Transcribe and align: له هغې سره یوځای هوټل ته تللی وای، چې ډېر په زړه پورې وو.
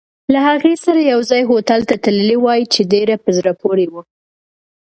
له 0.33 0.39
هغې 0.47 0.73
سره 0.83 0.99
یوځای 1.13 1.41
هوټل 1.49 1.81
ته 1.89 1.95
تللی 2.03 2.37
وای، 2.39 2.61
چې 2.73 2.81
ډېر 2.93 3.07
په 3.23 3.29
زړه 3.37 3.51
پورې 3.61 3.85
وو. 3.91 4.01